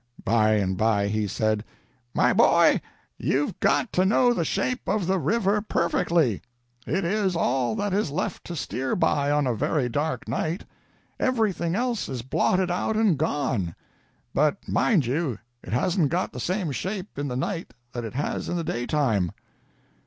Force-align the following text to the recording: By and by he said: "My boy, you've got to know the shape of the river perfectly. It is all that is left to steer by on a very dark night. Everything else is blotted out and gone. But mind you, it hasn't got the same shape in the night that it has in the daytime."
By 0.25 0.53
and 0.53 0.77
by 0.77 1.09
he 1.09 1.27
said: 1.27 1.63
"My 2.11 2.33
boy, 2.33 2.81
you've 3.19 3.59
got 3.59 3.93
to 3.93 4.03
know 4.03 4.33
the 4.33 4.43
shape 4.43 4.89
of 4.89 5.05
the 5.05 5.19
river 5.19 5.61
perfectly. 5.61 6.41
It 6.87 7.05
is 7.05 7.35
all 7.35 7.75
that 7.75 7.93
is 7.93 8.09
left 8.09 8.43
to 8.45 8.55
steer 8.55 8.95
by 8.95 9.29
on 9.29 9.45
a 9.45 9.53
very 9.53 9.89
dark 9.89 10.27
night. 10.27 10.65
Everything 11.19 11.75
else 11.75 12.09
is 12.09 12.23
blotted 12.23 12.71
out 12.71 12.97
and 12.97 13.15
gone. 13.15 13.75
But 14.33 14.67
mind 14.67 15.05
you, 15.05 15.37
it 15.61 15.71
hasn't 15.71 16.09
got 16.09 16.33
the 16.33 16.39
same 16.39 16.71
shape 16.71 17.19
in 17.19 17.27
the 17.27 17.35
night 17.37 17.75
that 17.91 18.03
it 18.03 18.15
has 18.15 18.49
in 18.49 18.55
the 18.55 18.63
daytime." 18.63 19.31